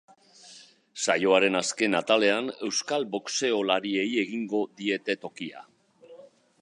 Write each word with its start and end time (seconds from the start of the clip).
Saioaren 1.05 1.57
azken 1.59 1.97
atalean, 1.99 2.49
euskal 2.69 3.05
boxeolariei 3.17 4.09
egingo 4.25 4.63
diete 4.81 5.21
tokia. 5.27 5.67